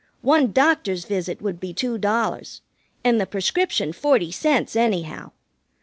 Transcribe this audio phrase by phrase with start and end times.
[0.23, 2.61] One doctor's visit would be two dollars,
[3.03, 5.29] and the prescription forty cents, anyhow.